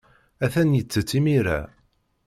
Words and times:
Atan 0.45 0.75
yettett 0.77 1.11
imir-a. 1.17 1.59